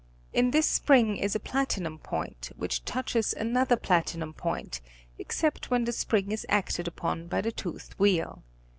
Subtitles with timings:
[0.33, 4.81] In this spring is a platinum point, which touches another platinum point,
[5.19, 8.41] except when the spring is acted upon by the toothed wheel.